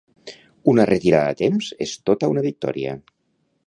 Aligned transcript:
Una 0.73 0.85
retirada 0.91 1.29
a 1.35 1.37
temps 1.43 1.71
és 1.87 1.95
tota 2.11 2.35
una 2.35 2.47
victòria 2.51 3.01